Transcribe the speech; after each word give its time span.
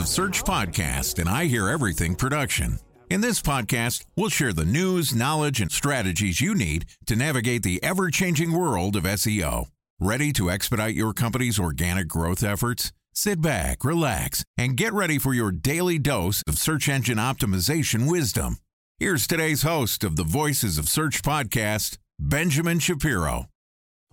of 0.00 0.08
Search 0.08 0.42
podcast 0.44 1.18
and 1.18 1.28
I 1.28 1.44
Hear 1.44 1.68
Everything 1.68 2.14
production. 2.14 2.78
In 3.10 3.20
this 3.20 3.42
podcast, 3.42 4.06
we'll 4.16 4.30
share 4.30 4.54
the 4.54 4.64
news, 4.64 5.14
knowledge, 5.14 5.60
and 5.60 5.70
strategies 5.70 6.40
you 6.40 6.54
need 6.54 6.86
to 7.04 7.14
navigate 7.14 7.62
the 7.62 7.82
ever 7.82 8.08
changing 8.08 8.52
world 8.52 8.96
of 8.96 9.02
SEO. 9.02 9.66
Ready 10.00 10.32
to 10.32 10.50
expedite 10.50 10.94
your 10.94 11.12
company's 11.12 11.58
organic 11.58 12.08
growth 12.08 12.42
efforts? 12.42 12.92
Sit 13.12 13.42
back, 13.42 13.84
relax, 13.84 14.42
and 14.56 14.74
get 14.74 14.94
ready 14.94 15.18
for 15.18 15.34
your 15.34 15.52
daily 15.52 15.98
dose 15.98 16.42
of 16.48 16.56
search 16.56 16.88
engine 16.88 17.18
optimization 17.18 18.10
wisdom. 18.10 18.56
Here's 18.98 19.26
today's 19.26 19.62
host 19.62 20.02
of 20.02 20.16
the 20.16 20.24
Voices 20.24 20.78
of 20.78 20.88
Search 20.88 21.20
podcast, 21.20 21.98
Benjamin 22.18 22.78
Shapiro. 22.78 23.50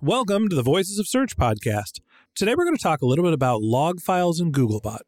Welcome 0.01 0.49
to 0.49 0.55
the 0.55 0.63
Voices 0.63 0.99
of 0.99 1.07
Search 1.07 1.37
podcast. 1.37 2.01
Today 2.35 2.55
we're 2.55 2.65
going 2.65 2.75
to 2.75 2.83
talk 2.83 3.01
a 3.01 3.05
little 3.05 3.23
bit 3.23 3.33
about 3.33 3.61
log 3.61 4.01
files 4.01 4.41
in 4.41 4.51
Googlebot. 4.51 4.99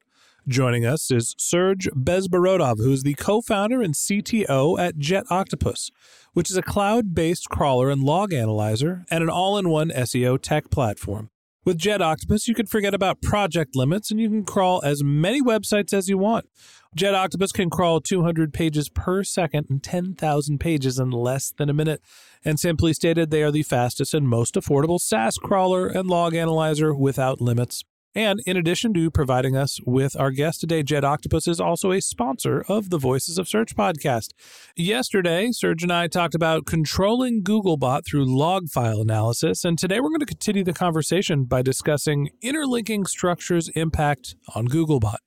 Joining 0.49 0.83
us 0.83 1.11
is 1.11 1.35
Serge 1.37 1.87
Bezborodov, 1.91 2.79
who's 2.79 3.03
the 3.03 3.13
co-founder 3.13 3.83
and 3.83 3.93
CTO 3.93 4.79
at 4.79 4.97
JetOctopus, 4.97 5.91
which 6.33 6.49
is 6.49 6.57
a 6.57 6.63
cloud-based 6.63 7.47
crawler 7.49 7.91
and 7.91 8.01
log 8.01 8.33
analyzer 8.33 9.05
and 9.11 9.23
an 9.23 9.29
all-in-one 9.29 9.91
SEO 9.91 10.41
tech 10.41 10.71
platform. 10.71 11.29
With 11.65 11.77
JetOctopus, 11.77 12.47
you 12.47 12.55
can 12.55 12.65
forget 12.65 12.95
about 12.95 13.21
project 13.21 13.75
limits 13.75 14.09
and 14.09 14.19
you 14.19 14.27
can 14.27 14.43
crawl 14.43 14.81
as 14.83 15.03
many 15.03 15.39
websites 15.39 15.93
as 15.93 16.09
you 16.09 16.17
want. 16.17 16.49
JetOctopus 16.97 17.53
can 17.53 17.69
crawl 17.69 18.01
200 18.01 18.51
pages 18.51 18.89
per 18.89 19.23
second 19.23 19.67
and 19.69 19.83
10,000 19.83 20.57
pages 20.57 20.97
in 20.97 21.11
less 21.11 21.53
than 21.55 21.69
a 21.69 21.75
minute. 21.75 22.01
And 22.43 22.59
simply 22.59 22.93
stated, 22.93 23.29
they 23.29 23.43
are 23.43 23.51
the 23.51 23.61
fastest 23.61 24.15
and 24.15 24.27
most 24.27 24.55
affordable 24.55 24.99
SaaS 24.99 25.37
crawler 25.37 25.85
and 25.85 26.09
log 26.09 26.33
analyzer 26.33 26.91
without 26.91 27.39
limits. 27.39 27.83
And 28.15 28.39
in 28.47 28.57
addition 28.57 28.91
to 28.95 29.11
providing 29.11 29.55
us 29.55 29.79
with 29.85 30.19
our 30.19 30.31
guest 30.31 30.61
today, 30.61 30.81
JetOctopus 30.81 31.47
is 31.47 31.59
also 31.59 31.91
a 31.91 32.01
sponsor 32.01 32.65
of 32.67 32.89
the 32.89 32.97
Voices 32.97 33.37
of 33.37 33.47
Search 33.47 33.75
podcast. 33.75 34.29
Yesterday, 34.75 35.49
Serge 35.51 35.83
and 35.83 35.93
I 35.93 36.07
talked 36.07 36.33
about 36.33 36.65
controlling 36.65 37.43
Googlebot 37.43 38.07
through 38.07 38.25
log 38.25 38.69
file 38.69 39.01
analysis, 39.01 39.63
and 39.63 39.77
today 39.77 39.99
we're 39.99 40.09
going 40.09 40.21
to 40.21 40.25
continue 40.25 40.63
the 40.63 40.73
conversation 40.73 41.43
by 41.43 41.61
discussing 41.61 42.29
interlinking 42.41 43.05
structures' 43.05 43.69
impact 43.75 44.35
on 44.55 44.67
Googlebot. 44.67 45.17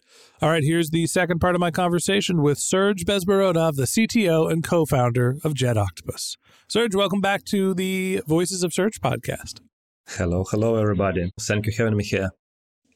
All 0.41 0.51
right, 0.51 0.65
here's 0.65 0.91
the 0.91 1.07
second 1.07 1.39
part 1.39 1.55
of 1.55 1.61
my 1.61 1.71
conversation 1.71 2.43
with 2.43 2.59
Serge 2.59 3.05
Bezborodov, 3.05 3.77
the 3.77 3.85
CTO 3.85 4.51
and 4.51 4.65
co-founder 4.65 5.39
of 5.45 5.55
JetOctopus. 5.55 6.37
Serge, 6.69 6.97
welcome 6.97 7.21
back 7.21 7.45
to 7.45 7.75
the 7.75 8.23
Voices 8.27 8.65
of 8.65 8.75
Search 8.75 9.01
podcast. 9.01 9.61
Hello, 10.09 10.45
hello, 10.51 10.75
everybody. 10.75 11.31
Thank 11.41 11.67
you 11.67 11.73
for 11.73 11.85
having 11.85 11.97
me 11.97 12.03
here. 12.03 12.31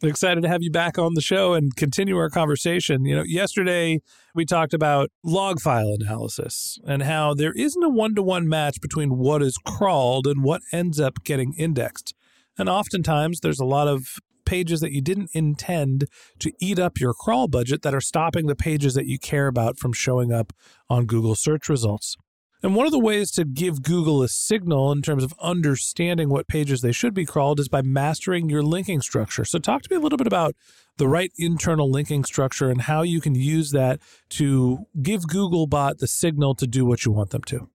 Excited 0.02 0.42
to 0.42 0.48
have 0.48 0.62
you 0.62 0.70
back 0.70 0.98
on 0.98 1.14
the 1.14 1.20
show 1.20 1.54
and 1.54 1.74
continue 1.76 2.16
our 2.16 2.30
conversation. 2.30 3.04
You 3.04 3.16
know, 3.16 3.22
yesterday 3.22 4.00
we 4.34 4.44
talked 4.44 4.74
about 4.74 5.10
log 5.24 5.60
file 5.60 5.96
analysis 5.98 6.78
and 6.86 7.02
how 7.02 7.34
there 7.34 7.52
isn't 7.52 7.82
a 7.82 7.88
one 7.88 8.14
to 8.14 8.22
one 8.22 8.48
match 8.48 8.80
between 8.80 9.16
what 9.16 9.42
is 9.42 9.56
crawled 9.58 10.26
and 10.26 10.42
what 10.42 10.62
ends 10.72 11.00
up 11.00 11.24
getting 11.24 11.54
indexed. 11.54 12.14
And 12.58 12.68
oftentimes 12.68 13.40
there's 13.40 13.60
a 13.60 13.64
lot 13.64 13.88
of 13.88 14.16
pages 14.44 14.80
that 14.80 14.92
you 14.92 15.02
didn't 15.02 15.30
intend 15.32 16.06
to 16.38 16.52
eat 16.60 16.78
up 16.78 16.98
your 16.98 17.12
crawl 17.12 17.48
budget 17.48 17.82
that 17.82 17.94
are 17.94 18.00
stopping 18.00 18.46
the 18.46 18.54
pages 18.54 18.94
that 18.94 19.06
you 19.06 19.18
care 19.18 19.48
about 19.48 19.78
from 19.78 19.92
showing 19.92 20.32
up 20.32 20.52
on 20.88 21.04
Google 21.04 21.34
search 21.34 21.68
results. 21.68 22.16
And 22.62 22.74
one 22.74 22.86
of 22.86 22.92
the 22.92 22.98
ways 22.98 23.30
to 23.32 23.44
give 23.44 23.82
Google 23.82 24.22
a 24.22 24.28
signal 24.28 24.90
in 24.90 25.02
terms 25.02 25.22
of 25.22 25.34
understanding 25.40 26.28
what 26.28 26.48
pages 26.48 26.80
they 26.80 26.92
should 26.92 27.14
be 27.14 27.26
crawled 27.26 27.60
is 27.60 27.68
by 27.68 27.82
mastering 27.82 28.48
your 28.48 28.62
linking 28.62 29.00
structure. 29.00 29.44
So, 29.44 29.58
talk 29.58 29.82
to 29.82 29.88
me 29.90 29.96
a 29.96 30.00
little 30.00 30.16
bit 30.16 30.26
about 30.26 30.56
the 30.96 31.06
right 31.06 31.32
internal 31.36 31.90
linking 31.90 32.24
structure 32.24 32.70
and 32.70 32.82
how 32.82 33.02
you 33.02 33.20
can 33.20 33.34
use 33.34 33.70
that 33.72 34.00
to 34.30 34.86
give 35.02 35.22
Googlebot 35.22 35.98
the 35.98 36.06
signal 36.06 36.54
to 36.54 36.66
do 36.66 36.84
what 36.86 37.04
you 37.04 37.12
want 37.12 37.30
them 37.30 37.42
to. 37.44 37.68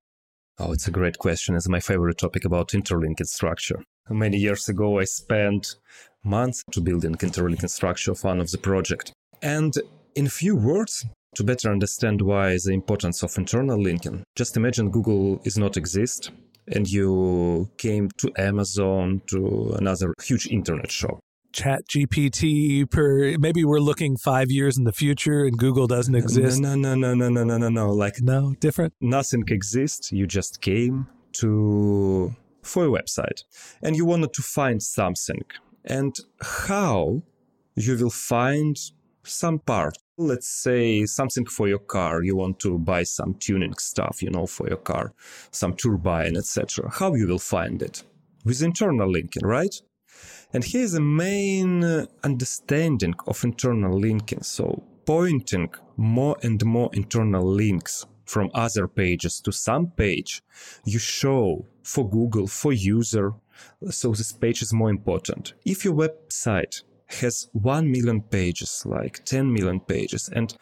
Oh, 0.57 0.71
it's 0.71 0.87
a 0.87 0.91
great 0.91 1.17
question. 1.17 1.55
It's 1.55 1.69
my 1.69 1.79
favorite 1.79 2.17
topic 2.17 2.45
about 2.45 2.73
interlinked 2.73 3.25
structure. 3.27 3.83
Many 4.09 4.37
years 4.37 4.67
ago, 4.67 4.99
I 4.99 5.05
spent 5.05 5.75
months 6.23 6.63
to 6.71 6.81
building 6.81 7.15
interlinking 7.21 7.69
structure 7.69 8.11
of 8.11 8.23
one 8.23 8.39
of 8.39 8.51
the 8.51 8.57
project. 8.57 9.13
And 9.41 9.73
in 10.15 10.27
few 10.27 10.55
words, 10.55 11.05
to 11.35 11.43
better 11.43 11.71
understand 11.71 12.21
why 12.21 12.57
the 12.63 12.71
importance 12.71 13.23
of 13.23 13.37
internal 13.37 13.81
linking, 13.81 14.23
just 14.35 14.57
imagine 14.57 14.91
Google 14.91 15.39
is 15.45 15.57
not 15.57 15.77
exist 15.77 16.31
and 16.67 16.89
you 16.89 17.69
came 17.77 18.09
to 18.17 18.31
Amazon 18.37 19.21
to 19.27 19.73
another 19.77 20.13
huge 20.23 20.47
internet 20.47 20.91
shop. 20.91 21.19
Chat 21.53 21.81
GPT 21.89 22.89
per 22.89 23.37
maybe 23.37 23.65
we're 23.65 23.79
looking 23.79 24.15
five 24.15 24.49
years 24.49 24.77
in 24.77 24.85
the 24.85 24.93
future 24.93 25.43
and 25.43 25.57
Google 25.57 25.85
doesn't 25.85 26.15
exist. 26.15 26.61
No, 26.61 26.75
no, 26.75 26.95
no, 26.95 27.13
no, 27.13 27.27
no, 27.29 27.43
no, 27.43 27.57
no, 27.57 27.67
no. 27.69 27.89
Like 27.91 28.21
No, 28.21 28.53
different. 28.59 28.93
nothing 29.01 29.43
exists. 29.49 30.11
You 30.13 30.27
just 30.27 30.61
came 30.61 31.07
to 31.33 32.33
for 32.61 32.85
a 32.85 32.89
website 32.89 33.43
and 33.81 33.97
you 33.97 34.05
wanted 34.05 34.31
to 34.33 34.41
find 34.41 34.81
something. 34.81 35.43
And 35.83 36.15
how 36.41 37.23
you 37.75 37.97
will 37.97 38.11
find 38.11 38.77
some 39.23 39.59
part. 39.59 39.97
Let's 40.17 40.47
say 40.47 41.05
something 41.05 41.45
for 41.45 41.67
your 41.67 41.79
car. 41.79 42.23
You 42.23 42.35
want 42.35 42.59
to 42.59 42.77
buy 42.77 43.03
some 43.03 43.35
tuning 43.35 43.73
stuff, 43.77 44.21
you 44.21 44.29
know, 44.29 44.45
for 44.45 44.67
your 44.67 44.77
car, 44.77 45.13
some 45.51 45.75
turbine, 45.75 46.37
etc. 46.37 46.89
How 46.91 47.13
you 47.15 47.27
will 47.27 47.39
find 47.39 47.81
it? 47.81 48.03
With 48.45 48.61
internal 48.61 49.09
linking, 49.09 49.45
right? 49.45 49.75
And 50.53 50.63
here's 50.63 50.91
the 50.93 51.01
main 51.01 51.83
uh, 51.83 52.05
understanding 52.23 53.15
of 53.25 53.43
internal 53.43 53.97
linking. 53.97 54.43
So 54.43 54.83
pointing 55.05 55.69
more 55.97 56.37
and 56.43 56.63
more 56.65 56.89
internal 56.93 57.45
links 57.45 58.05
from 58.25 58.49
other 58.53 58.87
pages 58.87 59.41
to 59.41 59.51
some 59.51 59.87
page 59.91 60.41
you 60.85 60.99
show 60.99 61.65
for 61.83 62.09
Google, 62.09 62.47
for 62.47 62.73
user. 62.73 63.33
So 63.89 64.11
this 64.11 64.31
page 64.31 64.61
is 64.61 64.73
more 64.73 64.89
important. 64.89 65.53
If 65.65 65.83
your 65.85 65.95
website 65.95 66.83
has 67.15 67.47
1 67.53 67.91
million 67.91 68.21
pages, 68.21 68.83
like 68.85 69.23
10 69.25 69.51
million 69.51 69.79
pages, 69.79 70.29
and 70.33 70.55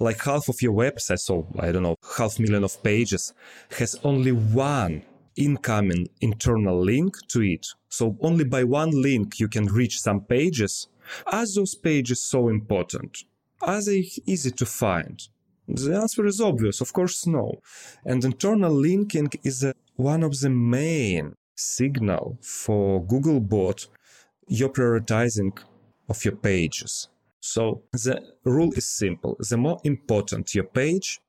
like 0.00 0.22
half 0.22 0.48
of 0.48 0.62
your 0.62 0.72
website, 0.72 1.18
so 1.18 1.46
I 1.58 1.72
don't 1.72 1.82
know, 1.82 1.96
half 2.16 2.38
million 2.38 2.64
of 2.64 2.82
pages, 2.82 3.32
has 3.78 3.96
only 4.04 4.32
one 4.32 5.02
incoming 5.36 6.08
internal 6.20 6.80
link 6.80 7.16
to 7.28 7.42
it. 7.42 7.66
So 7.88 8.16
only 8.20 8.44
by 8.44 8.64
one 8.64 8.90
link 8.90 9.38
you 9.38 9.48
can 9.48 9.66
reach 9.66 10.00
some 10.00 10.20
pages. 10.20 10.88
Are 11.26 11.46
those 11.46 11.74
pages 11.74 12.22
so 12.22 12.48
important? 12.48 13.18
Are 13.60 13.82
they 13.82 14.08
easy 14.26 14.50
to 14.52 14.66
find? 14.66 15.20
The 15.66 15.96
answer 15.96 16.26
is 16.26 16.40
obvious, 16.40 16.80
of 16.80 16.92
course, 16.92 17.26
no. 17.26 17.60
And 18.04 18.24
internal 18.24 18.72
linking 18.72 19.30
is 19.42 19.64
a, 19.64 19.74
one 19.96 20.22
of 20.22 20.38
the 20.40 20.50
main 20.50 21.34
signal 21.56 22.38
for 22.40 23.04
Googlebot 23.04 23.86
you're 24.48 24.70
prioritizing 24.70 25.58
of 26.08 26.24
your 26.24 26.36
pages. 26.36 27.08
So 27.40 27.82
the 27.92 28.22
rule 28.44 28.72
is 28.72 28.88
simple. 28.88 29.36
The 29.38 29.56
more 29.56 29.80
important 29.84 30.54
your 30.54 30.64
page, 30.64 31.20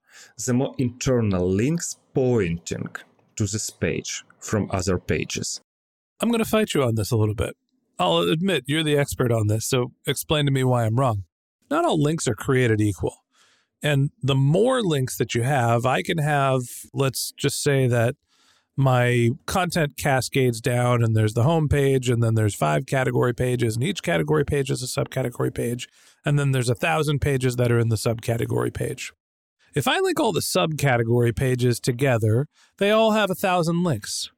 the 0.45 0.53
more 0.53 0.73
internal 0.77 1.47
links 1.47 1.97
pointing 2.13 2.89
to 3.35 3.45
this 3.45 3.69
page 3.69 4.23
from 4.39 4.69
other 4.71 4.97
pages. 4.97 5.61
I'm 6.19 6.29
going 6.29 6.43
to 6.43 6.49
fight 6.49 6.73
you 6.73 6.83
on 6.83 6.95
this 6.95 7.11
a 7.11 7.17
little 7.17 7.35
bit. 7.35 7.55
I'll 7.97 8.19
admit 8.19 8.63
you're 8.65 8.83
the 8.83 8.97
expert 8.97 9.31
on 9.31 9.47
this, 9.47 9.65
so 9.65 9.91
explain 10.07 10.45
to 10.45 10.51
me 10.51 10.63
why 10.63 10.85
I'm 10.85 10.97
wrong. 10.97 11.23
Not 11.69 11.85
all 11.85 12.01
links 12.01 12.27
are 12.27 12.35
created 12.35 12.81
equal. 12.81 13.17
And 13.81 14.09
the 14.21 14.35
more 14.35 14.81
links 14.81 15.17
that 15.17 15.35
you 15.35 15.43
have, 15.43 15.85
I 15.85 16.01
can 16.01 16.17
have, 16.17 16.63
let's 16.93 17.31
just 17.37 17.61
say 17.61 17.87
that 17.87 18.15
my 18.79 19.31
content 19.45 19.97
cascades 19.97 20.61
down 20.61 21.03
and 21.03 21.13
there's 21.13 21.33
the 21.33 21.43
home 21.43 21.67
page 21.67 22.09
and 22.09 22.23
then 22.23 22.35
there's 22.35 22.55
five 22.55 22.85
category 22.85 23.33
pages 23.33 23.75
and 23.75 23.83
each 23.83 24.01
category 24.01 24.45
page 24.45 24.71
is 24.71 24.81
a 24.81 24.85
subcategory 24.85 25.53
page 25.53 25.89
and 26.23 26.39
then 26.39 26.53
there's 26.53 26.69
a 26.69 26.75
thousand 26.75 27.19
pages 27.19 27.57
that 27.57 27.73
are 27.73 27.77
in 27.77 27.89
the 27.89 27.97
subcategory 27.97 28.73
page. 28.73 29.11
If 29.75 29.85
i 29.85 29.99
link 29.99 30.17
all 30.17 30.31
the 30.31 30.39
subcategory 30.39 31.35
pages 31.35 31.81
together 31.81 32.47
they 32.77 32.89
all 32.89 33.11
have 33.11 33.29
a 33.29 33.35
thousand 33.35 33.83
links. 33.83 34.31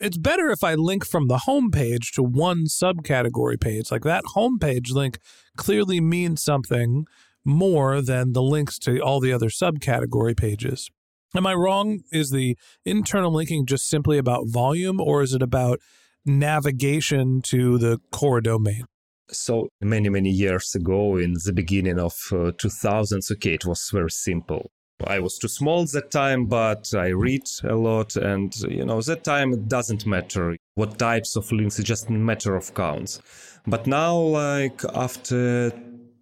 It's 0.00 0.18
better 0.18 0.50
if 0.50 0.64
i 0.64 0.74
link 0.74 1.06
from 1.06 1.28
the 1.28 1.38
home 1.38 1.70
page 1.70 2.10
to 2.14 2.22
one 2.24 2.64
subcategory 2.64 3.60
page. 3.60 3.92
Like 3.92 4.02
that 4.02 4.24
home 4.34 4.58
page 4.58 4.90
link 4.90 5.20
clearly 5.56 6.00
means 6.00 6.42
something 6.42 7.06
more 7.44 8.02
than 8.02 8.32
the 8.32 8.42
links 8.42 8.76
to 8.80 8.98
all 8.98 9.20
the 9.20 9.32
other 9.32 9.50
subcategory 9.50 10.36
pages 10.36 10.90
Am 11.34 11.46
I 11.46 11.54
wrong? 11.54 12.00
Is 12.10 12.30
the 12.30 12.56
internal 12.84 13.32
linking 13.32 13.66
just 13.66 13.88
simply 13.88 14.18
about 14.18 14.48
volume 14.48 15.00
or 15.00 15.22
is 15.22 15.34
it 15.34 15.42
about 15.42 15.78
navigation 16.24 17.42
to 17.42 17.78
the 17.78 17.98
core 18.10 18.40
domain? 18.40 18.84
So 19.30 19.68
many, 19.80 20.08
many 20.08 20.30
years 20.30 20.74
ago, 20.74 21.18
in 21.18 21.34
the 21.44 21.52
beginning 21.52 21.98
of 21.98 22.14
uh, 22.32 22.52
2000s, 22.52 23.30
okay, 23.32 23.54
it 23.54 23.66
was 23.66 23.90
very 23.92 24.10
simple. 24.10 24.70
I 25.06 25.20
was 25.20 25.38
too 25.38 25.48
small 25.48 25.84
that 25.84 26.10
time, 26.10 26.46
but 26.46 26.92
I 26.94 27.08
read 27.08 27.44
a 27.62 27.74
lot, 27.74 28.16
and 28.16 28.52
you 28.62 28.84
know, 28.84 29.00
that 29.02 29.22
time 29.22 29.52
it 29.52 29.68
doesn't 29.68 30.06
matter 30.06 30.56
what 30.74 30.98
types 30.98 31.36
of 31.36 31.52
links, 31.52 31.78
it's 31.78 31.86
just 31.86 32.08
a 32.08 32.12
matter 32.12 32.56
of 32.56 32.74
counts. 32.74 33.20
But 33.66 33.86
now, 33.86 34.16
like 34.16 34.82
after 34.94 35.72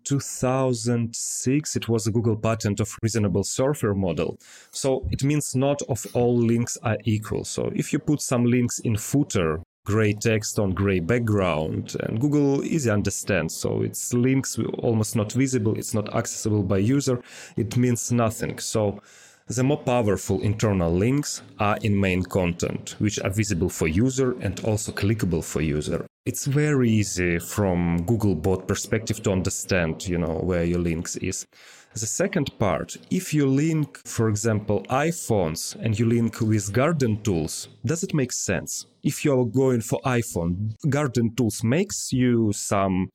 2006 0.06 1.76
it 1.76 1.88
was 1.88 2.06
a 2.06 2.10
google 2.10 2.36
patent 2.36 2.80
of 2.80 2.96
reasonable 3.02 3.44
surfer 3.44 3.94
model. 3.94 4.38
So 4.70 5.06
it 5.10 5.22
means 5.24 5.54
not 5.54 5.82
of 5.88 6.06
all 6.14 6.36
links 6.36 6.78
are 6.82 6.98
equal. 7.04 7.44
So 7.44 7.70
if 7.74 7.92
you 7.92 7.98
put 7.98 8.20
some 8.22 8.44
links 8.44 8.78
in 8.78 8.96
footer 8.96 9.60
gray 9.84 10.12
text 10.12 10.58
on 10.58 10.70
gray 10.72 10.98
background 10.98 11.94
and 12.00 12.20
google 12.20 12.64
easy 12.64 12.90
understands 12.90 13.54
so 13.54 13.82
it's 13.82 14.12
links 14.12 14.58
almost 14.78 15.14
not 15.14 15.30
visible 15.30 15.78
it's 15.78 15.94
not 15.94 16.12
accessible 16.12 16.64
by 16.64 16.78
user 16.78 17.22
it 17.56 17.76
means 17.76 18.10
nothing. 18.10 18.58
So 18.58 19.00
the 19.48 19.62
more 19.62 19.78
powerful 19.78 20.40
internal 20.40 20.92
links 20.92 21.42
are 21.60 21.78
in 21.82 22.00
main 22.00 22.24
content, 22.24 22.96
which 22.98 23.20
are 23.20 23.30
visible 23.30 23.68
for 23.68 23.86
user 23.86 24.32
and 24.40 24.58
also 24.64 24.90
clickable 24.90 25.44
for 25.44 25.60
user. 25.60 26.04
It's 26.26 26.44
very 26.44 26.90
easy 26.90 27.38
from 27.38 28.04
Googlebot 28.04 28.66
perspective 28.66 29.22
to 29.22 29.30
understand, 29.30 30.08
you 30.08 30.18
know, 30.18 30.40
where 30.42 30.64
your 30.64 30.80
links 30.80 31.14
is. 31.14 31.46
The 31.94 32.00
second 32.00 32.50
part, 32.58 32.96
if 33.10 33.32
you 33.32 33.46
link, 33.46 34.00
for 34.04 34.28
example, 34.28 34.84
iPhones 34.90 35.76
and 35.76 35.96
you 35.96 36.06
link 36.06 36.40
with 36.40 36.72
garden 36.72 37.22
tools, 37.22 37.68
does 37.84 38.02
it 38.02 38.12
make 38.12 38.32
sense? 38.32 38.86
If 39.04 39.24
you're 39.24 39.46
going 39.46 39.82
for 39.82 40.00
iPhone, 40.04 40.74
garden 40.90 41.32
tools 41.36 41.62
makes 41.62 42.12
you 42.12 42.52
some 42.52 43.08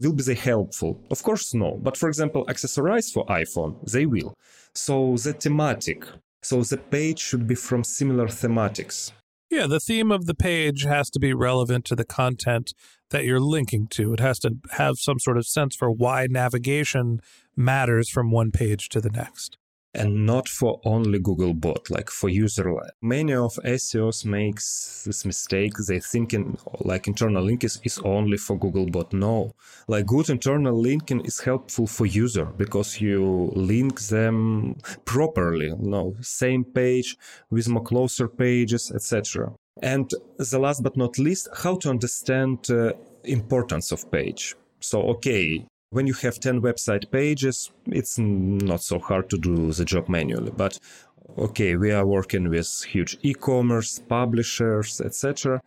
will 0.00 0.14
be 0.14 0.22
they 0.22 0.34
helpful? 0.34 0.98
Of 1.10 1.22
course 1.22 1.52
no. 1.52 1.78
But 1.82 1.98
for 1.98 2.08
example, 2.08 2.46
accessorize 2.46 3.12
for 3.12 3.26
iPhone, 3.26 3.72
they 3.92 4.06
will. 4.06 4.32
So 4.74 5.16
the 5.18 5.34
thematic, 5.34 6.06
so 6.42 6.62
the 6.62 6.78
page 6.78 7.18
should 7.18 7.46
be 7.46 7.56
from 7.56 7.84
similar 7.84 8.28
thematics. 8.28 9.12
Yeah, 9.54 9.68
the 9.68 9.78
theme 9.78 10.10
of 10.10 10.26
the 10.26 10.34
page 10.34 10.82
has 10.82 11.08
to 11.10 11.20
be 11.20 11.32
relevant 11.32 11.84
to 11.84 11.94
the 11.94 12.04
content 12.04 12.74
that 13.10 13.24
you're 13.24 13.38
linking 13.38 13.86
to. 13.90 14.12
It 14.12 14.18
has 14.18 14.40
to 14.40 14.56
have 14.72 14.98
some 14.98 15.20
sort 15.20 15.36
of 15.36 15.46
sense 15.46 15.76
for 15.76 15.92
why 15.92 16.26
navigation 16.28 17.20
matters 17.54 18.10
from 18.10 18.32
one 18.32 18.50
page 18.50 18.88
to 18.88 19.00
the 19.00 19.10
next 19.10 19.56
and 19.94 20.26
not 20.26 20.48
for 20.48 20.80
only 20.84 21.18
Googlebot, 21.18 21.90
like 21.90 22.10
for 22.10 22.28
user. 22.28 22.74
Many 23.00 23.34
of 23.34 23.58
SEOs 23.64 24.24
makes 24.24 25.04
this 25.04 25.24
mistake. 25.24 25.74
They 25.86 26.00
thinking 26.00 26.58
like 26.80 27.06
internal 27.06 27.44
link 27.44 27.64
is, 27.64 27.80
is 27.84 27.98
only 28.04 28.36
for 28.36 28.58
Googlebot. 28.58 29.12
No, 29.12 29.52
like 29.88 30.06
good 30.06 30.28
internal 30.30 30.78
linking 30.78 31.20
is 31.20 31.40
helpful 31.40 31.86
for 31.86 32.06
user 32.06 32.46
because 32.46 33.00
you 33.00 33.52
link 33.54 34.00
them 34.02 34.76
properly. 35.04 35.72
No, 35.78 36.16
same 36.20 36.64
page 36.64 37.16
with 37.50 37.68
more 37.68 37.82
closer 37.82 38.28
pages, 38.28 38.90
etc. 38.94 39.52
And 39.82 40.10
the 40.38 40.58
last 40.58 40.82
but 40.82 40.96
not 40.96 41.18
least, 41.18 41.48
how 41.62 41.76
to 41.76 41.90
understand 41.90 42.70
uh, 42.70 42.92
importance 43.24 43.92
of 43.92 44.10
page. 44.10 44.54
So, 44.80 45.02
okay, 45.02 45.66
when 45.94 46.08
you 46.08 46.14
have 46.14 46.40
10 46.40 46.60
website 46.60 47.08
pages, 47.12 47.70
it's 47.86 48.18
not 48.18 48.82
so 48.82 48.98
hard 48.98 49.30
to 49.30 49.38
do 49.38 49.72
the 49.72 49.84
job 49.84 50.08
manually. 50.08 50.50
But 50.50 50.80
okay, 51.38 51.76
we 51.76 51.92
are 51.92 52.04
working 52.04 52.48
with 52.48 52.84
huge 52.84 53.16
e-commerce, 53.22 54.00
publishers, 54.00 55.00
etc. 55.00 55.62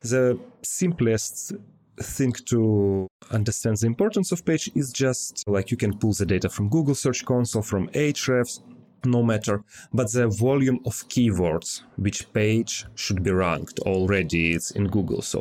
The 0.00 0.36
simplest 0.62 1.52
thing 2.00 2.32
to 2.46 3.06
understand 3.30 3.76
the 3.76 3.86
importance 3.86 4.32
of 4.32 4.44
page 4.44 4.68
is 4.74 4.92
just 4.92 5.44
like 5.46 5.70
you 5.70 5.76
can 5.76 5.96
pull 5.96 6.12
the 6.12 6.26
data 6.26 6.48
from 6.48 6.68
Google 6.68 6.96
Search 6.96 7.24
Console, 7.24 7.62
from 7.62 7.88
Ahrefs, 7.90 8.60
no 9.04 9.22
matter, 9.22 9.62
but 9.92 10.10
the 10.10 10.26
volume 10.26 10.80
of 10.86 11.08
keywords, 11.08 11.82
which 11.96 12.32
page 12.32 12.84
should 12.96 13.22
be 13.22 13.30
ranked 13.30 13.78
already 13.80 14.54
it's 14.54 14.72
in 14.72 14.88
Google. 14.88 15.22
So 15.22 15.40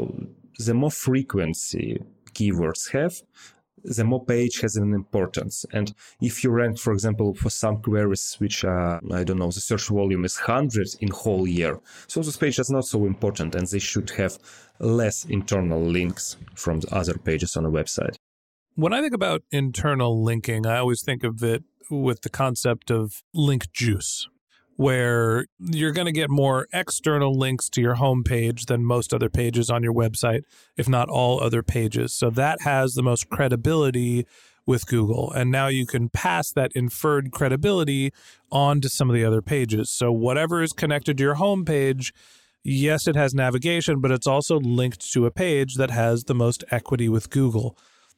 the 0.60 0.76
more 0.76 0.92
frequency 0.92 2.04
keywords 2.34 2.92
have, 2.92 3.16
the 3.84 4.04
more 4.04 4.24
page 4.24 4.62
has 4.62 4.76
an 4.76 4.94
importance. 4.94 5.66
And 5.72 5.94
if 6.22 6.44
you 6.44 6.50
rank, 6.50 6.78
for 6.78 6.94
example, 6.94 7.34
for 7.34 7.50
some 7.50 7.82
queries 7.82 8.36
which 8.40 8.64
are, 8.64 9.02
I 9.12 9.24
don't 9.24 9.40
know, 9.40 9.52
the 9.52 9.60
search 9.60 9.88
volume 9.88 10.26
is 10.26 10.38
100 10.38 10.88
in 11.02 11.10
whole 11.10 11.48
year, 11.48 11.80
so 12.08 12.22
this 12.22 12.38
page 12.38 12.60
is 12.60 12.70
not 12.70 12.86
so 12.86 13.06
important 13.06 13.56
and 13.56 13.68
they 13.68 13.80
should 13.80 14.10
have 14.12 14.38
less 14.80 15.26
internal 15.26 15.82
links 15.82 16.38
from 16.56 16.80
the 16.82 16.96
other 16.96 17.18
pages 17.18 17.56
on 17.56 17.66
a 17.66 17.72
website. 17.72 18.16
When 18.76 18.94
I 18.94 19.02
think 19.02 19.14
about 19.14 19.42
internal 19.52 20.24
linking, 20.24 20.68
I 20.68 20.78
always 20.78 21.02
think 21.02 21.24
of 21.24 21.44
it 21.44 21.64
with 21.90 22.22
the 22.22 22.30
concept 22.30 22.92
of 22.92 23.24
link 23.34 23.72
juice 23.72 24.28
where 24.78 25.48
you're 25.60 25.92
going 25.92 26.06
to 26.06 26.12
get 26.12 26.30
more 26.30 26.68
external 26.72 27.38
links 27.38 27.68
to 27.68 27.82
your 27.82 27.96
homepage 27.96 28.68
than 28.68 28.86
most 28.86 29.14
other 29.14 29.30
pages 29.30 29.70
on 29.70 29.84
your 29.84 29.94
website, 29.94 30.44
if 30.78 30.88
not 30.88 31.10
all 31.10 31.44
other 31.44 31.64
pages. 31.64 32.14
So 32.14 32.30
that 32.30 32.62
has 32.62 32.94
the 32.94 33.02
most 33.02 33.30
credibility 33.30 34.26
with 34.68 34.86
Google. 34.86 35.32
And 35.32 35.50
now 35.50 35.68
you 35.68 35.88
can 35.88 36.10
pass 36.10 36.52
that 36.52 36.72
inferred 36.76 37.32
credibility 37.32 38.12
on 38.52 38.80
to 38.82 38.90
some 38.90 39.10
of 39.10 39.16
the 39.16 39.26
other 39.26 39.42
pages. 39.42 39.90
So 39.90 40.12
whatever 40.12 40.62
is 40.62 40.74
connected 40.74 41.18
to 41.18 41.24
your 41.24 41.36
homepage, 41.36 42.12
yes, 42.64 43.08
it 43.08 43.16
has 43.16 43.34
navigation, 43.34 44.00
but 44.00 44.12
it's 44.12 44.28
also 44.28 44.60
linked 44.60 45.12
to 45.14 45.26
a 45.26 45.32
page 45.32 45.76
that 45.76 45.90
has 45.90 46.26
the 46.26 46.36
most 46.36 46.64
equity 46.70 47.10
with 47.10 47.32
Google. 47.32 47.76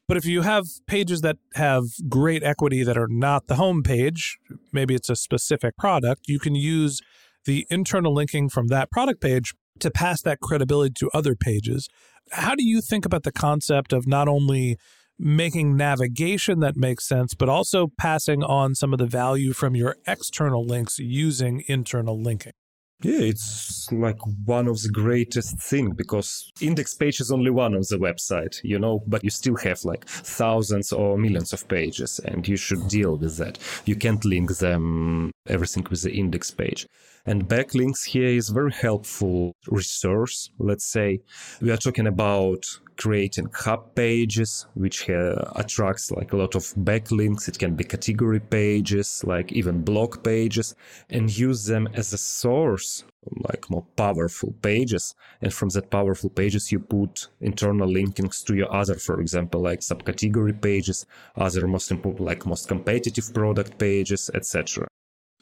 But 0.10 0.18
if 0.18 0.26
you 0.26 0.42
have 0.42 0.66
pages 0.88 1.22
that 1.22 1.38
have 1.54 1.84
great 2.10 2.42
equity 2.42 2.84
that 2.84 2.98
are 2.98 3.08
not 3.08 3.46
the 3.46 3.58
home 3.58 3.84
page, 3.84 4.40
maybe 4.74 4.96
it's 4.96 5.08
a 5.08 5.16
specific 5.16 5.78
product, 5.78 6.22
you 6.28 6.40
can 6.40 6.56
use 6.56 7.00
the 7.46 7.68
internal 7.70 8.12
linking 8.12 8.50
from 8.50 8.70
that 8.70 8.90
product 8.90 9.22
page 9.22 9.54
to 9.82 9.92
pass 9.92 10.24
that 10.24 10.40
credibility 10.40 10.96
to 10.96 11.12
other 11.14 11.36
pages. 11.36 11.88
How 12.32 12.56
do 12.56 12.66
you 12.66 12.82
think 12.82 13.06
about 13.06 13.22
the 13.22 13.32
concept 13.32 13.94
of 13.94 14.08
not 14.08 14.28
only 14.28 14.78
making 15.20 15.78
navigation 15.78 16.60
that 16.62 16.76
makes 16.76 17.08
sense, 17.08 17.36
but 17.36 17.48
also 17.48 17.92
passing 17.96 18.42
on 18.42 18.74
some 18.74 18.94
of 18.94 18.98
the 18.98 19.06
value 19.06 19.54
from 19.54 19.76
your 19.76 19.96
external 20.08 20.66
links 20.66 20.98
using 20.98 21.64
internal 21.68 22.20
linking? 22.20 22.54
Yeah, 23.02 23.22
it's 23.22 23.90
like 23.94 24.18
one 24.44 24.68
of 24.68 24.82
the 24.82 24.90
greatest 24.90 25.58
thing 25.62 25.92
because 25.92 26.52
index 26.60 26.94
page 26.94 27.22
is 27.22 27.32
only 27.32 27.50
one 27.50 27.74
on 27.74 27.80
the 27.90 27.98
website, 27.98 28.60
you 28.62 28.78
know, 28.78 29.04
but 29.08 29.24
you 29.24 29.30
still 29.30 29.56
have 29.56 29.86
like 29.86 30.06
thousands 30.06 30.92
or 30.92 31.18
millions 31.18 31.54
of 31.54 31.66
pages 31.70 32.20
and 32.20 32.46
you 32.46 32.58
should 32.58 32.90
deal 32.90 33.16
with 33.16 33.38
that. 33.38 33.58
You 33.86 33.96
can't 33.96 34.26
link 34.26 34.58
them 34.58 35.32
everything 35.48 35.88
with 35.90 36.02
the 36.02 36.12
index 36.12 36.52
page. 36.52 36.88
And 37.26 37.48
backlinks 37.48 38.04
here 38.04 38.28
is 38.28 38.50
very 38.50 38.74
helpful 38.74 39.54
resource. 39.68 40.50
Let's 40.60 40.86
say 40.86 41.22
we 41.62 41.72
are 41.72 41.78
talking 41.78 42.08
about 42.08 42.66
creating 43.00 43.50
hub 43.54 43.96
pages, 43.96 44.68
which 44.74 45.10
uh, 45.10 45.36
attracts 45.56 46.12
like 46.12 46.34
a 46.34 46.38
lot 46.38 46.54
of 46.54 46.64
backlinks. 46.76 47.48
It 47.48 47.58
can 47.58 47.74
be 47.76 47.86
category 47.86 48.42
pages, 48.42 49.24
like 49.26 49.54
even 49.54 49.84
blog 49.84 50.22
pages, 50.22 50.76
and 51.10 51.36
use 51.36 51.66
them 51.66 51.88
as 51.94 52.12
a 52.12 52.18
source, 52.18 53.06
like 53.50 53.70
more 53.70 53.86
powerful 53.96 54.54
pages. 54.62 55.16
And 55.42 55.54
from 55.54 55.70
that 55.70 55.90
powerful 55.90 56.30
pages, 56.30 56.74
you 56.74 56.80
put 56.80 57.30
internal 57.40 57.88
linkings 57.88 58.44
to 58.46 58.56
your 58.56 58.72
other, 58.74 58.96
for 58.96 59.22
example, 59.22 59.62
like 59.62 59.80
subcategory 59.80 60.62
pages, 60.62 61.06
other 61.38 61.68
most 61.68 61.92
important, 61.92 62.28
like 62.28 62.46
most 62.46 62.68
competitive 62.68 63.34
product 63.34 63.78
pages, 63.80 64.30
etc. 64.34 64.88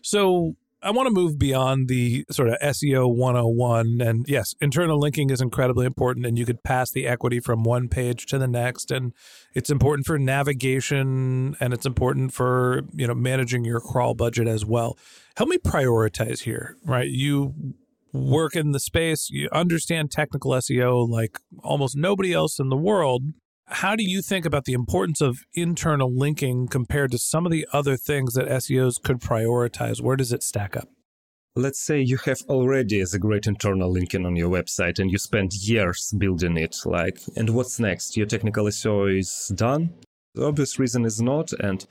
So 0.04 0.56
I 0.82 0.92
want 0.92 1.08
to 1.08 1.14
move 1.14 1.40
beyond 1.40 1.88
the 1.88 2.24
sort 2.30 2.50
of 2.50 2.60
SEO 2.62 3.14
101. 3.14 4.00
And 4.00 4.26
yes, 4.28 4.54
internal 4.62 5.00
linking 5.00 5.32
is 5.32 5.42
incredibly 5.42 5.86
important, 5.86 6.26
and 6.26 6.38
you 6.38 6.46
could 6.46 6.64
pass 6.64 6.92
the 6.92 7.08
equity 7.08 7.40
from 7.40 7.64
one 7.64 7.90
page 7.90 8.28
to 8.28 8.38
the 8.38 8.48
next. 8.48 8.92
And 8.92 9.14
it's 9.56 9.70
important 9.70 10.06
for 10.06 10.20
navigation 10.20 11.56
and 11.60 11.74
it's 11.74 11.86
important 11.86 12.34
for, 12.34 12.84
you 12.94 13.08
know, 13.08 13.16
managing 13.16 13.66
your 13.66 13.80
crawl 13.80 14.14
budget 14.14 14.48
as 14.48 14.66
well. 14.66 14.98
Help 15.36 15.50
me 15.50 15.58
prioritize 15.58 16.42
here, 16.42 16.78
right? 16.86 17.10
You 17.10 17.74
work 18.14 18.56
in 18.56 18.72
the 18.72 18.80
space, 18.80 19.30
you 19.30 19.50
understand 19.52 20.12
technical 20.12 20.52
SEO 20.52 21.08
like 21.08 21.40
almost 21.64 21.96
nobody 21.98 22.34
else 22.34 22.60
in 22.60 22.70
the 22.70 22.78
world. 22.78 23.24
How 23.70 23.98
do 23.98 24.04
you 24.04 24.22
think 24.22 24.46
about 24.46 24.64
the 24.64 24.72
importance 24.72 25.20
of 25.20 25.40
internal 25.54 26.10
linking 26.10 26.70
compared 26.70 27.12
to 27.12 27.18
some 27.18 27.46
of 27.46 27.52
the 27.52 27.68
other 27.74 27.98
things 27.98 28.34
that 28.34 28.48
SEOs 28.48 29.02
could 29.02 29.20
prioritize? 29.20 30.02
Where 30.02 30.16
does 30.16 30.32
it 30.32 30.42
stack 30.42 30.78
up? 30.78 30.88
Let's 31.54 31.80
say 31.80 32.00
you 32.00 32.18
have 32.24 32.44
already 32.48 33.02
a 33.02 33.20
great 33.20 33.46
internal 33.46 33.92
linking 33.92 34.26
on 34.26 34.38
your 34.38 34.50
website 34.50 35.00
and 35.00 35.12
you 35.12 35.18
spent 35.18 35.54
years 35.54 36.14
building 36.18 36.56
it. 36.56 36.78
Like, 36.86 37.20
and 37.36 37.50
what's 37.50 37.78
next? 37.78 38.16
Your 38.16 38.26
technical 38.26 38.66
SEO 38.68 39.20
is 39.20 39.52
done. 39.54 39.94
The 40.34 40.46
obvious 40.46 40.80
reason 40.80 41.04
is 41.04 41.22
not. 41.22 41.52
And 41.52 41.86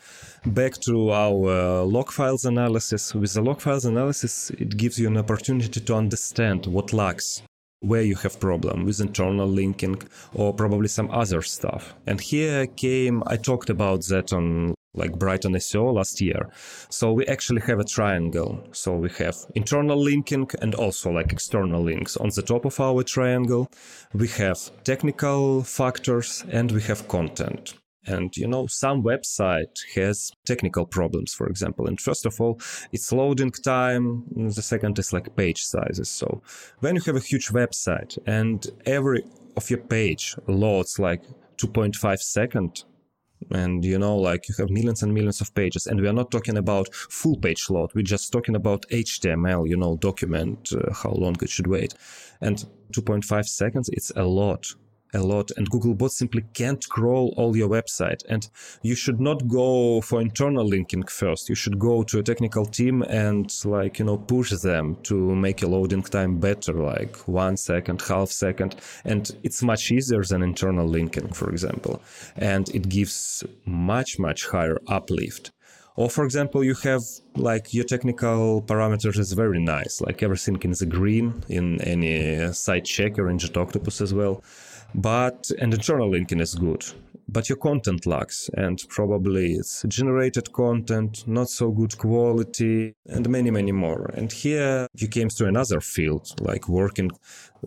back 0.47 0.79
to 0.87 1.11
our 1.11 1.51
uh, 1.51 1.83
log 1.83 2.11
files 2.11 2.47
analysis. 2.47 3.15
With 3.15 3.35
the 3.35 3.43
log 3.43 3.61
files 3.61 3.85
analysis, 3.85 4.49
it 4.51 4.79
gives 4.79 4.99
you 4.99 5.09
an 5.09 5.19
opportunity 5.19 5.81
to 5.81 5.95
understand 5.95 6.65
what 6.67 6.95
lacks 6.95 7.43
where 7.81 8.03
you 8.03 8.17
have 8.17 8.41
problem 8.41 8.85
with 8.85 9.01
internal 9.01 9.47
linking 9.47 10.01
or 10.35 10.53
probably 10.53 10.89
some 10.89 11.11
other 11.11 11.43
stuff. 11.43 11.95
And 12.07 12.21
here 12.21 12.67
came, 12.67 13.23
I 13.27 13.37
talked 13.37 13.71
about 13.71 14.05
that 14.07 14.33
on 14.33 14.75
like 14.95 15.19
Brighton 15.19 15.53
SEO 15.53 15.93
last 15.93 16.21
year. 16.21 16.49
So 16.89 17.13
we 17.13 17.27
actually 17.27 17.61
have 17.63 17.79
a 17.79 17.85
triangle. 17.85 18.67
So 18.73 18.97
we 18.97 19.11
have 19.19 19.37
internal 19.55 20.03
linking 20.03 20.49
and 20.63 20.75
also 20.75 21.11
like 21.11 21.33
external 21.33 21.83
links 21.83 22.17
on 22.17 22.31
the 22.35 22.43
top 22.43 22.65
of 22.65 22.81
our 22.81 23.03
triangle. 23.03 23.71
We 24.15 24.29
have 24.29 24.59
technical 24.85 25.63
factors 25.63 26.45
and 26.51 26.73
we 26.73 26.83
have 26.83 27.09
content. 27.09 27.75
And 28.07 28.37
you 28.37 28.47
know, 28.47 28.67
some 28.67 29.03
website 29.03 29.79
has 29.95 30.31
technical 30.47 30.87
problems, 30.87 31.35
for 31.35 31.47
example. 31.49 31.87
And 31.87 32.01
first 32.01 32.27
of 32.27 32.41
all, 32.41 32.61
it's 32.93 33.13
loading 33.13 33.51
time. 33.51 34.25
The 34.35 34.63
second 34.63 34.99
is 34.99 35.13
like 35.13 35.35
page 35.37 35.63
sizes. 35.65 36.09
So 36.09 36.43
when 36.81 36.95
you 36.95 37.03
have 37.03 37.17
a 37.17 37.21
huge 37.21 37.49
website 37.49 38.19
and 38.27 38.67
every 38.87 39.25
of 39.57 39.71
your 39.71 39.81
page 39.81 40.37
loads 40.47 40.99
like 40.99 41.23
2.5 41.57 42.19
second 42.19 42.85
and 43.51 43.85
you 43.85 43.99
know 43.99 44.17
like 44.17 44.49
you 44.49 44.55
have 44.59 44.71
millions 44.71 45.03
and 45.03 45.13
millions 45.13 45.41
of 45.41 45.55
pages 45.55 45.87
and 45.87 46.01
we 46.01 46.09
are 46.09 46.13
not 46.13 46.31
talking 46.31 46.57
about 46.57 46.93
full 46.95 47.37
page 47.37 47.69
load 47.71 47.91
we're 47.95 48.03
just 48.03 48.33
talking 48.33 48.57
about 48.57 48.85
html 48.91 49.69
you 49.69 49.77
know 49.77 49.97
document 49.97 50.71
uh, 50.73 50.93
how 50.93 51.11
long 51.11 51.37
it 51.43 51.51
should 51.51 51.67
wait 51.67 51.95
and 52.41 52.67
2.5 52.93 53.45
seconds 53.47 53.89
it's 53.93 54.11
a 54.17 54.25
lot 54.25 54.67
a 55.15 55.21
lot 55.21 55.51
and 55.57 55.71
Googlebot 55.71 56.11
simply 56.11 56.45
can't 56.55 56.87
crawl 56.89 57.33
all 57.37 57.57
your 57.57 57.69
website. 57.69 58.23
And 58.29 58.49
you 58.83 58.95
should 58.95 59.21
not 59.21 59.47
go 59.49 60.01
for 60.01 60.21
internal 60.21 60.65
linking 60.65 61.05
first. 61.05 61.49
You 61.49 61.55
should 61.55 61.79
go 61.79 62.03
to 62.05 62.19
a 62.19 62.23
technical 62.23 62.67
team 62.67 63.03
and 63.03 63.53
like 63.65 63.99
you 63.99 64.05
know 64.05 64.19
push 64.19 64.51
them 64.51 64.97
to 65.05 65.35
make 65.35 65.63
a 65.63 65.67
loading 65.67 66.03
time 66.03 66.39
better 66.39 66.73
like 66.73 67.17
one 67.29 67.57
second 67.57 68.03
half 68.03 68.31
second. 68.31 68.77
And 69.05 69.31
it's 69.43 69.63
much 69.63 69.91
easier 69.91 70.23
than 70.23 70.43
internal 70.43 70.87
linking 70.87 71.33
for 71.33 71.51
example. 71.51 72.03
And 72.37 72.69
it 72.71 72.89
gives 72.89 73.45
much 73.65 74.19
much 74.19 74.47
higher 74.47 74.79
uplift. 74.89 75.53
Or 75.97 76.11
for 76.11 76.25
example 76.25 76.63
you 76.63 76.75
have 76.83 77.03
like 77.37 77.73
your 77.73 77.85
technical 77.85 78.63
parameters 78.63 79.19
is 79.19 79.33
very 79.33 79.59
nice 79.59 80.01
like 80.01 80.23
everything 80.23 80.61
is 80.71 80.83
green 80.83 81.43
in 81.49 81.81
any 81.81 82.53
site 82.53 82.85
checker 82.85 83.31
in 83.31 83.39
jetoctopus 83.39 84.01
as 84.03 84.13
well 84.13 84.43
but 84.97 85.51
and 85.61 85.75
internal 85.75 86.11
linking 86.11 86.41
is 86.41 86.55
good. 86.55 86.85
But 87.29 87.49
your 87.49 87.59
content 87.59 88.07
lacks 88.07 88.49
and 88.55 88.83
probably 88.89 89.55
it's 89.55 89.85
generated 89.89 90.53
content 90.53 91.27
not 91.27 91.49
so 91.51 91.71
good 91.71 91.99
quality 91.99 92.95
and 93.07 93.29
many 93.29 93.51
many 93.51 93.73
more. 93.73 94.11
And 94.15 94.33
here 94.33 94.87
you 94.95 95.09
came 95.09 95.29
to 95.29 95.47
another 95.47 95.81
field 95.81 96.35
like 96.41 96.69
working 96.69 97.11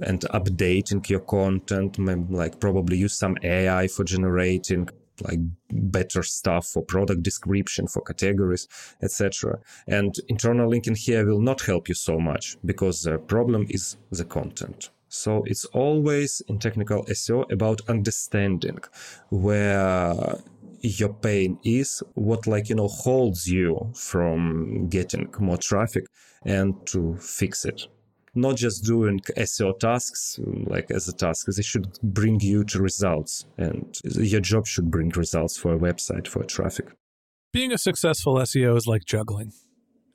and 0.02 0.22
updating 0.34 1.08
your 1.08 1.20
content 1.20 2.00
like 2.32 2.60
probably 2.60 2.98
use 2.98 3.14
some 3.14 3.38
ai 3.44 3.88
for 3.88 4.04
generating 4.04 4.88
like 5.22 5.40
better 5.72 6.24
stuff 6.24 6.66
for 6.68 6.82
product 6.82 7.22
description 7.22 7.88
for 7.88 8.02
categories 8.02 8.68
etc 9.04 9.60
and 9.88 10.16
internal 10.30 10.70
linking 10.70 10.96
here 10.96 11.26
will 11.26 11.42
not 11.42 11.62
help 11.62 11.90
you 11.90 11.96
so 11.96 12.18
much 12.18 12.56
because 12.64 13.02
the 13.04 13.18
problem 13.18 13.66
is 13.70 13.98
the 14.12 14.24
content 14.24 14.90
so 15.10 15.44
it's 15.46 15.66
always 15.66 16.42
in 16.48 16.60
technical 16.60 17.04
SEO 17.06 17.52
about 17.52 17.82
understanding 17.90 18.80
where 19.30 20.38
your 20.82 21.14
pain 21.14 21.60
is, 21.64 22.02
what 22.14 22.48
like, 22.48 22.70
you 22.70 22.76
know, 22.76 22.88
holds 22.88 23.48
you 23.48 23.92
from 23.96 24.88
getting 24.90 25.34
more 25.40 25.58
traffic 25.58 26.06
and 26.46 26.74
to 26.88 27.16
fix 27.18 27.66
it. 27.66 27.88
Not 28.36 28.58
just 28.58 28.86
doing 28.86 29.20
SEO 29.36 29.80
tasks 29.80 30.40
like 30.68 30.92
as 30.92 31.08
a 31.08 31.14
task, 31.14 31.48
they 31.48 31.64
should 31.64 32.00
bring 32.04 32.40
you 32.40 32.64
to 32.66 32.82
results 32.82 33.46
and 33.58 34.00
your 34.04 34.40
job 34.40 34.68
should 34.68 34.92
bring 34.92 35.10
results 35.10 35.58
for 35.58 35.74
a 35.74 35.80
website, 35.80 36.28
for 36.28 36.44
traffic. 36.44 36.90
Being 37.52 37.72
a 37.72 37.78
successful 37.80 38.36
SEO 38.36 38.78
is 38.78 38.86
like 38.86 39.04
juggling. 39.06 39.54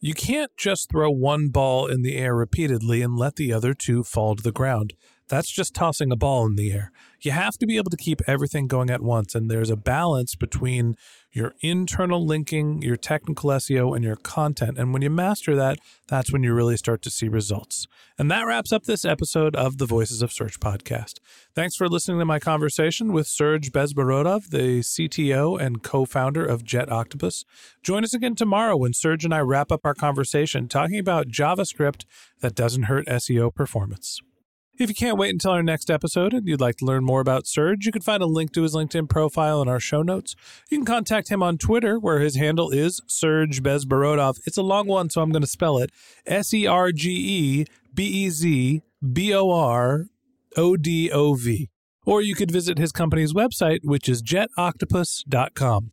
You 0.04 0.12
can't 0.12 0.54
just 0.58 0.90
throw 0.90 1.10
one 1.10 1.48
ball 1.48 1.86
in 1.86 2.02
the 2.02 2.16
air 2.16 2.36
repeatedly 2.36 3.00
and 3.00 3.16
let 3.16 3.36
the 3.36 3.54
other 3.54 3.72
two 3.72 4.04
fall 4.04 4.36
to 4.36 4.42
the 4.42 4.52
ground. 4.52 4.92
That's 5.28 5.50
just 5.50 5.74
tossing 5.74 6.12
a 6.12 6.16
ball 6.16 6.46
in 6.46 6.56
the 6.56 6.72
air. 6.72 6.92
You 7.20 7.30
have 7.30 7.56
to 7.58 7.66
be 7.66 7.78
able 7.78 7.90
to 7.90 7.96
keep 7.96 8.20
everything 8.26 8.66
going 8.66 8.90
at 8.90 9.00
once, 9.00 9.34
and 9.34 9.50
there's 9.50 9.70
a 9.70 9.76
balance 9.76 10.34
between 10.34 10.96
your 11.32 11.54
internal 11.62 12.24
linking, 12.24 12.82
your 12.82 12.96
technical 12.96 13.48
SEO, 13.50 13.96
and 13.96 14.04
your 14.04 14.16
content. 14.16 14.78
And 14.78 14.92
when 14.92 15.00
you 15.00 15.08
master 15.08 15.56
that, 15.56 15.78
that's 16.06 16.30
when 16.30 16.42
you 16.42 16.52
really 16.52 16.76
start 16.76 17.00
to 17.02 17.10
see 17.10 17.28
results. 17.28 17.86
And 18.18 18.30
that 18.30 18.42
wraps 18.42 18.70
up 18.70 18.84
this 18.84 19.04
episode 19.06 19.56
of 19.56 19.78
the 19.78 19.86
Voices 19.86 20.20
of 20.20 20.32
Search 20.32 20.60
podcast. 20.60 21.14
Thanks 21.54 21.74
for 21.74 21.88
listening 21.88 22.18
to 22.18 22.26
my 22.26 22.38
conversation 22.38 23.12
with 23.12 23.26
Serge 23.26 23.72
Bezborodov, 23.72 24.50
the 24.50 24.80
CTO 24.80 25.58
and 25.58 25.82
co 25.82 26.04
founder 26.04 26.44
of 26.44 26.62
JetOctopus. 26.62 27.44
Join 27.82 28.04
us 28.04 28.12
again 28.12 28.34
tomorrow 28.34 28.76
when 28.76 28.92
Serge 28.92 29.24
and 29.24 29.34
I 29.34 29.40
wrap 29.40 29.72
up 29.72 29.80
our 29.84 29.94
conversation 29.94 30.68
talking 30.68 30.98
about 30.98 31.28
JavaScript 31.28 32.04
that 32.40 32.54
doesn't 32.54 32.84
hurt 32.84 33.06
SEO 33.06 33.52
performance. 33.54 34.20
If 34.76 34.88
you 34.88 34.94
can't 34.94 35.18
wait 35.18 35.30
until 35.30 35.52
our 35.52 35.62
next 35.62 35.88
episode 35.88 36.34
and 36.34 36.48
you'd 36.48 36.60
like 36.60 36.76
to 36.78 36.84
learn 36.84 37.04
more 37.04 37.20
about 37.20 37.46
Serge, 37.46 37.86
you 37.86 37.92
can 37.92 38.02
find 38.02 38.20
a 38.20 38.26
link 38.26 38.52
to 38.54 38.62
his 38.62 38.74
LinkedIn 38.74 39.08
profile 39.08 39.62
in 39.62 39.68
our 39.68 39.78
show 39.78 40.02
notes. 40.02 40.34
You 40.68 40.78
can 40.78 40.84
contact 40.84 41.28
him 41.28 41.44
on 41.44 41.58
Twitter, 41.58 41.96
where 41.96 42.18
his 42.18 42.34
handle 42.34 42.70
is 42.70 43.00
Serge 43.06 43.62
Bezborodov. 43.62 44.40
It's 44.46 44.56
a 44.56 44.62
long 44.62 44.88
one, 44.88 45.10
so 45.10 45.22
I'm 45.22 45.30
going 45.30 45.42
to 45.42 45.48
spell 45.48 45.78
it 45.78 45.90
S 46.26 46.52
E 46.52 46.66
R 46.66 46.90
G 46.90 47.10
E 47.10 47.64
B 47.94 48.04
E 48.04 48.30
Z 48.30 48.82
B 49.12 49.32
O 49.32 49.52
R 49.52 50.06
O 50.56 50.76
D 50.76 51.08
O 51.08 51.34
V. 51.34 51.70
Or 52.04 52.20
you 52.20 52.34
could 52.34 52.50
visit 52.50 52.76
his 52.76 52.90
company's 52.90 53.32
website, 53.32 53.80
which 53.84 54.08
is 54.08 54.24
jetoctopus.com. 54.24 55.92